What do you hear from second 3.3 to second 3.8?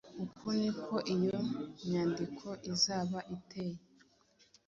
iteye